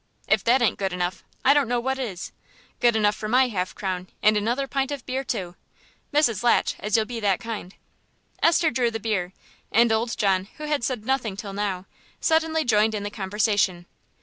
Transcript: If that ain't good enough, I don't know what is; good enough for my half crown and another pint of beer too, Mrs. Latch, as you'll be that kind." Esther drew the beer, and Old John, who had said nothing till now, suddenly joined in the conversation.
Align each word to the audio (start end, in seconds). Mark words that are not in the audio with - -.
If 0.27 0.43
that 0.45 0.63
ain't 0.63 0.79
good 0.79 0.93
enough, 0.93 1.23
I 1.45 1.53
don't 1.53 1.67
know 1.67 1.79
what 1.79 1.99
is; 1.99 2.31
good 2.79 2.95
enough 2.95 3.15
for 3.15 3.27
my 3.29 3.49
half 3.49 3.75
crown 3.75 4.07
and 4.23 4.35
another 4.35 4.65
pint 4.65 4.89
of 4.89 5.05
beer 5.05 5.23
too, 5.23 5.55
Mrs. 6.11 6.41
Latch, 6.41 6.73
as 6.79 6.97
you'll 6.97 7.05
be 7.05 7.19
that 7.19 7.39
kind." 7.39 7.75
Esther 8.41 8.71
drew 8.71 8.89
the 8.89 8.99
beer, 8.99 9.31
and 9.71 9.91
Old 9.91 10.17
John, 10.17 10.47
who 10.57 10.63
had 10.63 10.83
said 10.83 11.05
nothing 11.05 11.37
till 11.37 11.53
now, 11.53 11.85
suddenly 12.19 12.65
joined 12.65 12.95
in 12.95 13.03
the 13.03 13.11
conversation. 13.11 13.85